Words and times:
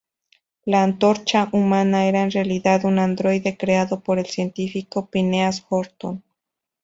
La 0.65 0.81
Antorcha 0.81 1.47
"Humana" 1.51 2.07
era 2.07 2.23
en 2.23 2.31
realidad 2.31 2.85
un 2.85 2.97
androide 2.97 3.55
creado 3.55 3.99
por 3.99 4.17
el 4.17 4.25
científico 4.25 5.07
Phineas 5.11 5.63
Horton. 5.69 6.23